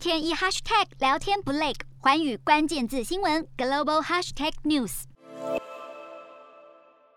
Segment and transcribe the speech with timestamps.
[0.00, 5.02] 天一 hashtag 聊天不累，寰宇关键字新闻 global hashtag news。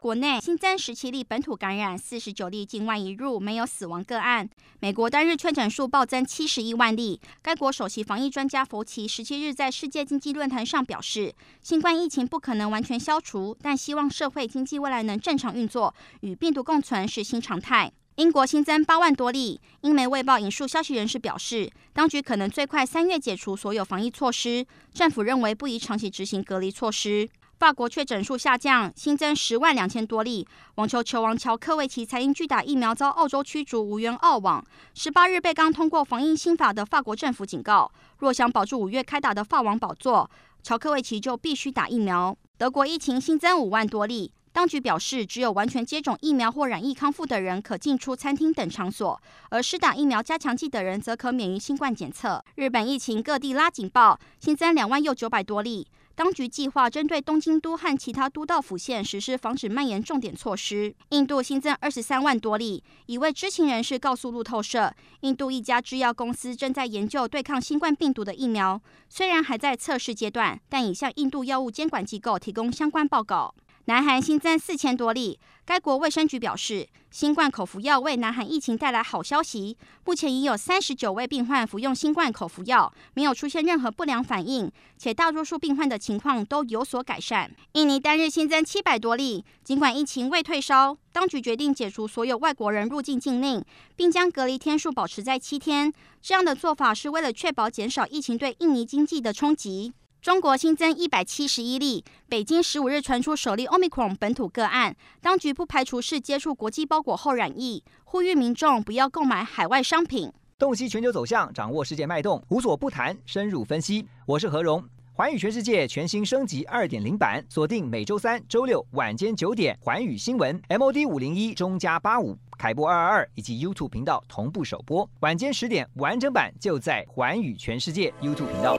[0.00, 4.50] 国内新增十七例本土感染，四十九例境外移入，没有死亡个案。
[4.80, 7.20] 美国单日确诊数暴增七十一万例。
[7.40, 17.92] 该国首席防疫专家佛奇十七日在世界经济论坛上表示，新冠疫情不可能完全消除，但希望社会经济未来能正常运作，与病毒共存是新常态。
[18.16, 19.58] 英国新增八万多例。
[19.80, 24.66] 英媒卫报引述消息人士表示，当局可能最快三月解除所有防疫措施。
[24.92, 27.28] 政府认为不宜长期执行隔离措施。
[27.58, 30.46] 法国确诊数下降，新增十万两千多例。
[30.74, 34.62] 网球球王乔科维奇才因拒打疫苗遭澳洲驱逐，无缘澳网。
[34.94, 40.28] 十八日被刚通过防疫新法的法国政府警告，若想保住五月开打的法网宝座，
[40.62, 42.36] 乔科维奇就必须打疫苗。
[42.58, 52.44] 德国疫情新增五万多例，当局表示，只有完全接种疫苗或染疫康复的人可进出餐厅等场所，而施打疫苗加强剂的人则可免于新冠检测。
[52.56, 55.86] 日本疫情各地拉警报，新增两万又九百多例。
[56.14, 60.94] 当局计划针对东京都和其他都道府县实施防止蔓延重点措施。
[61.08, 62.84] 印度新增二十三万多例。
[63.06, 73.54] 一位知情人士告诉路透社，印度一家制药公司正在研究对抗新冠病毒的疫苗，虽然还在测试阶段，但已向印度药物监管机构提供相关报告。
[73.86, 79.76] 南韩新增四千多例，该国卫生局表示，新冠口服药为南韩疫情带来好消息。
[80.04, 87.50] 目前已有三十九位病患服用新冠口服药，没有出现任何不良反应，且大多数病患的情况都有所改善。
[87.72, 93.64] 印尼单日新增七百多例，尽管疫情未退烧，当局决定解除所有外国人入境禁令，
[93.96, 95.92] 并将隔离天数保持在七天。
[96.22, 99.92] 这样的做法是为了确保减少疫情对印尼经济的冲击。
[100.22, 110.32] 中国新增一百七十一例，北京十五日传出首例 Omicron 本土个案，当局不排除是接触国际包裹后染疫，呼吁民众不要购买海外商品。
[110.56, 114.06] 洞悉全球走向，掌握世界脉动，无所不谈，深入分析。
[114.24, 128.78] 我是何荣，寰宇全世界全新升级二点零版，锁定每周三、周六晚间九点，寰宇新闻 MOD 五零一中加八五凯播二二二以及 YouTube 频道同步首播，晚间十点完整版就在寰宇全世界 YouTube 频道。